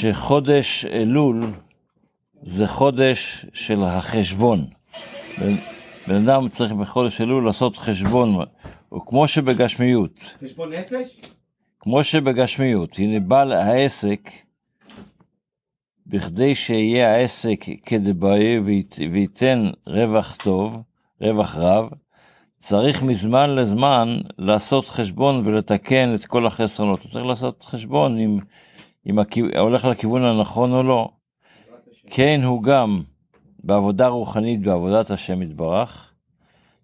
שחודש 0.00 0.84
אלול 0.84 1.52
זה 2.42 2.66
חודש 2.66 3.46
של 3.52 3.82
החשבון. 3.82 4.64
בן 6.08 6.14
אדם 6.14 6.48
צריך 6.48 6.72
בחודש 6.72 7.20
אלול 7.20 7.46
לעשות 7.46 7.76
חשבון, 7.76 8.44
וכמו 8.94 9.28
שבגשמיות. 9.28 10.34
חשבון 10.44 10.72
נפש? 10.72 11.20
כמו 11.80 12.04
שבגשמיות, 12.04 12.98
הנה 12.98 13.20
בעל 13.20 13.52
העסק, 13.52 14.30
בכדי 16.06 16.54
שיהיה 16.54 17.14
העסק 17.14 17.64
כדבעי 17.86 18.58
וייתן 19.10 19.70
רווח 19.86 20.36
טוב, 20.36 20.82
רווח 21.20 21.56
רב, 21.56 21.88
צריך 22.58 23.02
מזמן 23.02 23.50
לזמן 23.50 24.16
לעשות 24.38 24.86
חשבון 24.86 25.42
ולתקן 25.44 26.14
את 26.14 26.26
כל 26.26 26.46
החסרונות. 26.46 27.00
צריך 27.00 27.26
לעשות 27.26 27.62
חשבון 27.62 28.18
אם, 28.18 28.38
אם 29.06 29.18
הולך 29.58 29.84
לכיוון 29.84 30.24
הנכון 30.24 30.72
או 30.72 30.82
לא. 30.82 31.08
כן 32.10 32.40
הוא 32.44 32.62
גם 32.62 33.02
בעבודה 33.64 34.08
רוחנית, 34.08 34.62
בעבודת 34.62 35.10
השם 35.10 35.42
יתברך, 35.42 36.10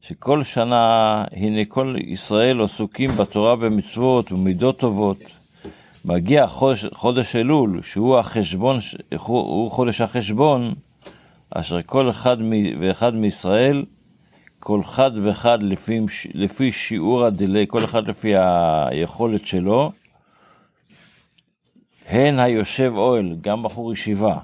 שכל 0.01 0.42
שנה, 0.42 1.24
הנה 1.33 1.64
כל 1.64 1.95
ישראל 1.98 2.62
עסוקים 2.62 3.11
בתורה 3.11 3.55
ומצוות 3.61 4.33
ומידות 4.33 4.78
טובות. 4.78 5.19
מגיע 6.05 6.47
חודש, 6.47 6.87
חודש 6.92 7.37
אלול, 7.37 7.83
שהוא 7.83 8.19
החשבון, 8.19 8.78
הוא, 9.27 9.70
חודש 9.70 10.00
החשבון, 10.00 10.75
אשר 11.50 11.83
כל 11.86 12.11
אחד 12.11 12.36
ואחד 12.80 13.14
מישראל, 13.14 13.84
כל 14.59 14.80
אחד 14.80 15.11
ואחד 15.23 15.62
לפי, 15.62 16.00
לפי 16.34 16.73
שיעור 16.73 17.25
הדיליי, 17.25 17.64
כל 17.69 17.84
אחד 17.84 18.09
לפי 18.09 18.33
היכולת 18.36 19.47
שלו, 19.47 19.92
הן 22.06 22.38
היושב 22.38 22.92
אוהל, 22.97 23.37
גם 23.41 23.62
בחור 23.62 23.92
ישיבה, 23.92 24.38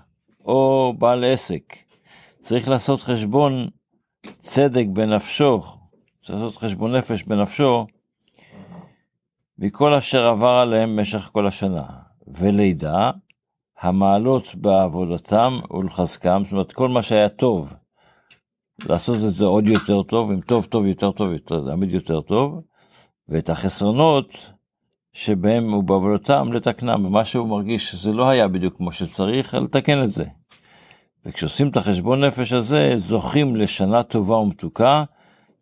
או 0.44 0.92
בעל 0.98 1.24
עסק, 1.24 1.76
צריך 2.40 2.68
לעשות 2.68 3.00
חשבון 3.00 3.68
צדק 4.38 4.86
בנפשו, 4.92 5.62
צריך 6.20 6.38
לעשות 6.38 6.56
חשבון 6.56 6.94
נפש 6.96 7.22
בנפשו, 7.22 7.86
מכל 9.58 9.94
אשר 9.94 10.26
עבר 10.26 10.56
עליהם 10.56 10.96
במשך 10.96 11.30
כל 11.32 11.46
השנה. 11.46 11.86
ולידע, 12.28 13.10
המעלות 13.80 14.54
בעבודתם 14.54 15.58
ולחזקם, 15.70 16.42
זאת 16.44 16.52
אומרת, 16.52 16.72
כל 16.72 16.88
מה 16.88 17.02
שהיה 17.02 17.28
טוב, 17.28 17.74
לעשות 18.88 19.16
את 19.16 19.30
זה 19.30 19.46
עוד 19.46 19.68
יותר 19.68 20.02
טוב, 20.02 20.30
אם 20.30 20.40
טוב 20.40 20.64
טוב 20.64 20.86
יותר 20.86 21.12
טוב, 21.12 21.32
יותר, 21.32 21.70
תמיד 21.70 21.92
יותר 21.92 22.20
טוב, 22.20 22.60
ואת 23.28 23.50
החסרונות 23.50 24.52
שבהם 25.18 25.72
הוא 25.72 25.84
בעבודתם 25.84 26.52
לתקנם, 26.52 27.04
ומה 27.04 27.24
שהוא 27.24 27.48
מרגיש 27.48 27.90
שזה 27.90 28.12
לא 28.12 28.28
היה 28.28 28.48
בדיוק 28.48 28.76
כמו 28.76 28.92
שצריך, 28.92 29.54
לתקן 29.54 30.04
את 30.04 30.10
זה. 30.10 30.24
וכשעושים 31.26 31.68
את 31.68 31.76
החשבון 31.76 32.24
נפש 32.24 32.52
הזה, 32.52 32.92
זוכים 32.96 33.56
לשנה 33.56 34.02
טובה 34.02 34.36
ומתוקה, 34.36 35.04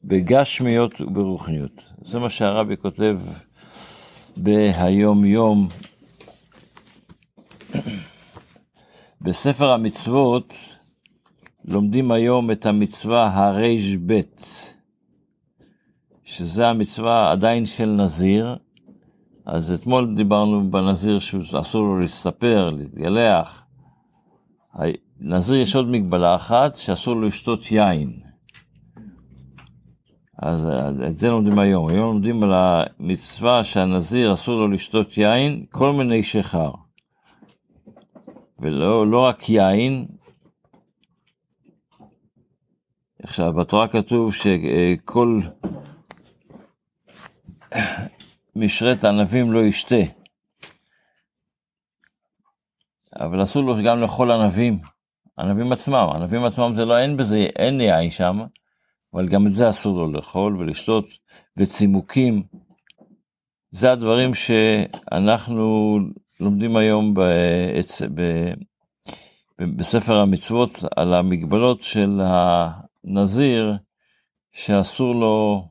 בגשמיות 0.04 1.00
וברוחניות. 1.00 1.92
זה 2.02 2.18
מה 2.18 2.30
שהרבי 2.30 2.76
כותב 2.76 3.18
בהיום 4.36 5.24
יום. 5.24 5.68
בספר 9.20 9.72
המצוות 9.72 10.54
לומדים 11.64 12.12
היום 12.12 12.50
את 12.50 12.66
המצווה 12.66 13.30
הר"ב, 13.34 14.20
שזה 16.24 16.68
המצווה 16.68 17.30
עדיין 17.32 17.64
של 17.64 17.86
נזיר. 17.86 18.56
אז 19.46 19.72
אתמול 19.72 20.14
דיברנו 20.16 20.70
בנזיר 20.70 21.18
שאסור 21.18 21.82
לו 21.82 21.98
להסתפר, 21.98 22.70
להתגלח. 22.70 23.66
נזיר 25.20 25.56
יש 25.56 25.76
עוד 25.76 25.88
מגבלה 25.88 26.36
אחת, 26.36 26.76
שאסור 26.76 27.14
לו 27.14 27.22
לשתות 27.22 27.70
יין. 27.70 28.20
אז 30.38 30.68
את 31.08 31.18
זה 31.18 31.30
לומדים 31.30 31.58
היום. 31.58 31.88
היום 31.88 32.00
לומדים 32.00 32.42
על 32.42 32.52
המצווה 32.54 33.64
שהנזיר 33.64 34.32
אסור 34.32 34.54
לו 34.54 34.68
לשתות 34.68 35.18
יין, 35.18 35.64
כל 35.70 35.92
מיני 35.92 36.22
שיכר. 36.22 36.70
ולא 38.58 39.06
לא 39.06 39.24
רק 39.24 39.48
יין, 39.48 40.06
עכשיו 43.22 43.52
בתורה 43.52 43.88
כתוב 43.88 44.34
שכל 44.34 45.40
משרת 48.56 49.04
ענבים 49.04 49.52
לא 49.52 49.58
ישתה, 49.58 49.96
אבל 53.20 53.42
אסור 53.42 53.62
לו 53.62 53.76
גם 53.84 54.00
לאכול 54.00 54.30
ענבים, 54.30 54.78
ענבים 55.38 55.72
עצמם, 55.72 56.08
ענבים 56.14 56.44
עצמם 56.44 56.72
זה 56.72 56.84
לא, 56.84 56.98
אין 56.98 57.16
בזה, 57.16 57.46
אין 57.56 57.80
יין 57.80 58.10
שם, 58.10 58.40
אבל 59.14 59.28
גם 59.28 59.46
את 59.46 59.52
זה 59.52 59.68
אסור 59.68 59.98
לו 59.98 60.12
לאכול 60.12 60.56
ולשתות, 60.56 61.04
וצימוקים. 61.56 62.42
זה 63.70 63.92
הדברים 63.92 64.34
שאנחנו 64.34 65.98
לומדים 66.40 66.76
היום 66.76 67.14
בעצ... 67.14 68.02
ב... 68.02 68.50
בספר 69.60 70.20
המצוות 70.20 70.70
על 70.96 71.14
המגבלות 71.14 71.82
של 71.82 72.20
הנזיר, 72.24 73.76
שאסור 74.52 75.14
לו 75.14 75.68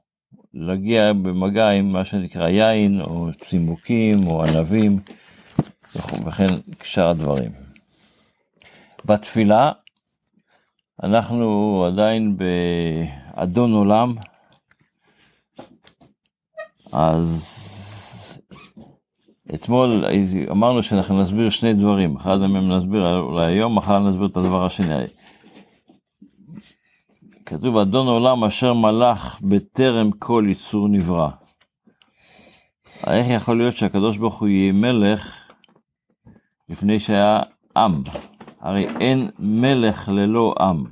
להגיע 0.55 1.13
במגע 1.13 1.69
עם 1.69 1.91
מה 1.91 2.05
שנקרא 2.05 2.47
יין, 2.47 3.01
או 3.01 3.27
צימוקים, 3.41 4.27
או 4.27 4.43
ענבים, 4.43 4.99
וכן 6.25 6.47
שאר 6.83 7.09
הדברים. 7.09 7.51
בתפילה, 9.05 9.71
אנחנו 11.03 11.85
עדיין 11.87 12.37
באדון 12.37 13.73
עולם, 13.73 14.15
אז 16.91 17.51
אתמול 19.53 20.05
אמרנו 20.51 20.83
שאנחנו 20.83 21.21
נסביר 21.21 21.49
שני 21.49 21.73
דברים, 21.73 22.15
אחד 22.15 22.37
מהם 22.37 22.71
נסביר 22.71 23.17
אולי 23.17 23.45
היום, 23.45 23.77
מחר 23.77 23.99
נסביר 23.99 24.27
את 24.27 24.37
הדבר 24.37 24.65
השני. 24.65 25.03
כתוב 27.45 27.77
אדון 27.77 28.07
עולם 28.07 28.43
אשר 28.43 28.73
מלך 28.73 29.39
בטרם 29.41 30.11
כל 30.11 30.45
יצור 30.49 30.87
נברא. 30.87 31.29
איך 33.07 33.27
יכול 33.29 33.57
להיות 33.57 33.75
שהקדוש 33.75 34.17
ברוך 34.17 34.39
הוא 34.39 34.47
יהיה 34.47 34.71
מלך 34.71 35.51
לפני 36.69 36.99
שהיה 36.99 37.39
עם? 37.77 37.91
הרי 38.61 38.87
אין 38.99 39.29
מלך 39.39 40.09
ללא 40.09 40.55
עם. 40.59 40.83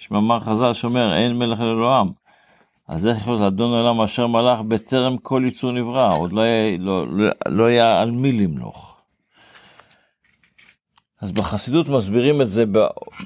יש 0.00 0.10
מאמר 0.10 0.40
חז"ל 0.40 0.72
שאומר 0.72 1.14
אין 1.14 1.38
מלך 1.38 1.60
ללא 1.60 2.00
עם. 2.00 2.08
אז 2.88 3.06
איך 3.06 3.18
יכול 3.18 3.34
להיות 3.34 3.52
אדון 3.52 3.72
עולם 3.72 4.00
אשר 4.00 4.26
מלך 4.26 4.60
בטרם 4.60 5.16
כל 5.18 5.42
יצור 5.46 5.72
נברא, 5.72 6.16
עוד 6.16 6.32
לא 6.32 6.40
היה, 6.40 6.78
לא, 6.78 7.06
לא, 7.08 7.30
לא 7.48 7.64
היה 7.64 8.00
על 8.00 8.10
מי 8.10 8.32
למלוך. 8.32 8.89
אז 11.20 11.32
בחסידות 11.32 11.88
מסבירים 11.88 12.40
את 12.40 12.50
זה 12.50 12.64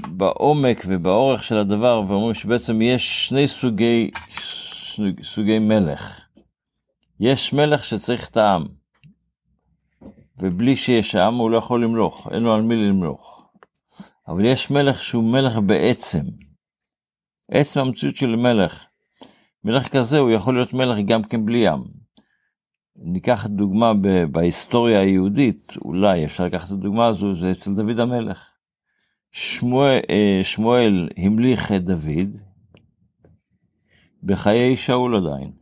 בעומק 0.09 0.84
ובאורך 0.87 1.43
של 1.43 1.56
הדבר, 1.56 2.03
ואומרים 2.09 2.34
שבעצם 2.34 2.82
יש 2.82 3.28
שני 3.28 3.49
סוגי, 3.49 4.10
סוגי 5.22 5.59
מלך. 5.59 6.21
יש 7.21 7.53
מלך 7.53 7.84
שצריך 7.84 8.31
את 8.31 8.37
העם, 8.37 8.66
ובלי 10.38 10.77
שיש 10.77 11.15
עם 11.15 11.34
הוא 11.34 11.50
לא 11.50 11.56
יכול 11.56 11.84
למלוך, 11.84 12.28
אין 12.32 12.43
לו 12.43 12.55
על 12.55 12.62
מי 12.62 12.77
למלוך. 12.77 13.49
אבל 14.28 14.44
יש 14.44 14.71
מלך 14.71 15.03
שהוא 15.03 15.25
מלך 15.25 15.59
בעצם. 15.66 16.22
עצם 17.50 17.81
המציאות 17.81 18.16
של 18.16 18.37
מלך. 18.37 18.84
מלך 19.65 19.88
כזה 19.88 20.19
הוא 20.19 20.31
יכול 20.31 20.55
להיות 20.55 20.72
מלך 20.72 20.99
גם 21.06 21.22
כן 21.22 21.47
בלי 21.47 21.69
עם. 21.69 22.03
ניקח 22.97 23.47
דוגמה 23.47 23.93
בהיסטוריה 24.31 25.00
היהודית, 25.00 25.73
אולי 25.85 26.25
אפשר 26.25 26.44
לקחת 26.44 26.67
את 26.67 26.73
הדוגמה 26.73 27.06
הזו, 27.06 27.35
זה 27.35 27.50
אצל 27.50 27.75
דוד 27.75 28.00
המלך. 28.00 28.50
שמואל, 29.32 30.00
אה, 30.11 30.41
שמואל 30.43 31.08
המליך 31.17 31.73
את 31.73 31.85
דוד 31.85 32.37
בחיי 34.23 34.76
שאול 34.76 35.17
עדיין. 35.17 35.52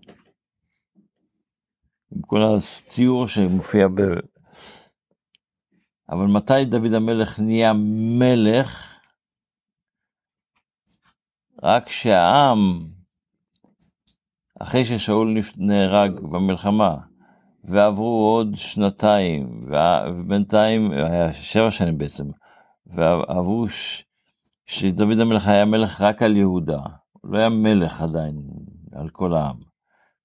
עם 2.12 2.23
כל 2.23 2.43
הסתיור 2.43 3.29
שמופיע 3.29 3.88
ב... 3.88 4.00
אבל 6.11 6.26
מתי 6.26 6.64
דוד 6.64 6.93
המלך 6.93 7.40
נהיה 7.40 7.73
מלך? 8.19 8.99
רק 11.62 11.88
שהעם, 11.88 12.88
אחרי 14.61 14.85
ששאול 14.85 15.37
נהרג 15.56 16.20
במלחמה, 16.20 16.96
ועברו 17.64 18.35
עוד 18.37 18.55
שנתיים, 18.55 19.67
ובינתיים, 20.09 20.93
היה 20.93 21.32
שבע 21.32 21.70
שנים 21.70 21.99
בעצם, 21.99 22.25
ועברו 22.87 23.69
ש... 23.69 24.05
שדוד 24.67 25.20
המלך 25.20 25.49
היה 25.49 25.64
מלך 25.64 26.00
רק 26.00 26.23
על 26.23 26.37
יהודה, 26.37 26.81
הוא 27.12 27.32
לא 27.32 27.38
היה 27.38 27.49
מלך 27.49 28.03
עדיין 28.03 28.37
על 28.93 29.09
כל 29.09 29.35
העם. 29.35 29.56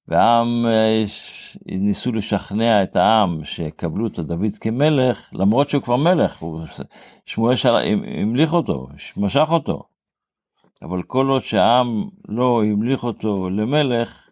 והעם, 0.08 0.66
אה, 0.66 1.04
ש- 1.08 1.58
ניסו 1.66 2.12
לשכנע 2.12 2.84
את 2.84 2.96
העם 2.96 3.44
שיקבלו 3.44 4.08
את 4.08 4.20
דוד 4.20 4.58
כמלך, 4.62 5.30
למרות 5.34 5.70
שהוא 5.70 5.84
כבר 5.84 5.96
מלך, 5.96 6.38
הוא, 6.38 6.62
שמואל 7.26 7.56
של... 7.56 7.76
המליך 8.22 8.54
אותו, 8.54 8.88
משך 9.18 9.48
אותו. 9.50 9.84
אבל 10.82 11.04
כל 11.04 11.28
עוד 11.28 11.44
שהעם 11.44 12.10
לא 12.28 12.64
המליך 12.64 13.04
אותו 13.04 13.50
למלך, 13.50 14.30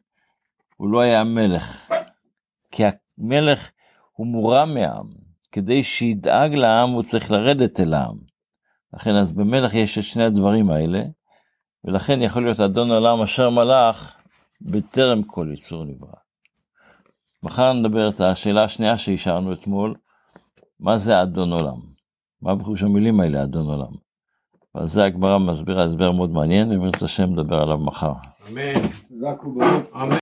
הוא 0.77 0.89
לא 0.89 0.99
היה 0.99 1.23
מלך. 1.23 1.91
כי 2.75 2.83
המלך 3.19 3.69
הוא 4.11 4.27
מורם 4.27 4.73
מהעם. 4.73 5.09
כדי 5.51 5.83
שידאג 5.83 6.53
לעם, 6.55 6.89
הוא 6.89 7.03
צריך 7.03 7.31
לרדת 7.31 7.79
אל 7.79 7.93
העם. 7.93 8.17
לכן 8.93 9.15
אז 9.15 9.33
במלך 9.33 9.73
יש 9.73 9.97
את 9.97 10.03
שני 10.03 10.23
הדברים 10.23 10.69
האלה, 10.69 11.03
ולכן 11.83 12.21
יכול 12.21 12.43
להיות 12.43 12.59
אדון 12.59 12.91
עולם 12.91 13.21
אשר 13.21 13.49
מלך 13.49 14.15
בטרם 14.61 15.23
כל 15.23 15.49
יצור 15.53 15.83
נברא. 15.83 16.11
מחר 17.43 17.73
נדבר 17.73 18.09
את 18.09 18.21
השאלה 18.21 18.63
השנייה 18.63 18.97
שהשארנו 18.97 19.53
אתמול, 19.53 19.95
מה 20.79 20.97
זה 20.97 21.21
אדון 21.21 21.51
עולם? 21.51 21.79
מה 22.41 22.55
בחוש 22.55 22.83
המילים 22.83 23.19
האלה, 23.19 23.43
אדון 23.43 23.67
עולם? 23.67 23.91
ועל 24.75 24.87
זה 24.87 25.03
הגמרא 25.03 25.37
מסבירה 25.37 25.83
הסבר 25.83 26.11
מאוד 26.11 26.29
מעניין, 26.29 26.71
אם 26.71 26.83
ירצה 26.83 27.05
השם 27.05 27.31
נדבר 27.31 27.61
עליו 27.61 27.77
מחר. 27.77 28.13
אמן. 28.49 28.73
אמן. 29.95 30.09